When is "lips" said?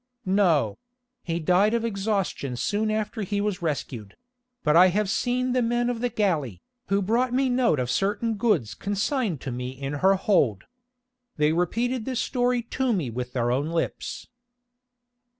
13.67-14.25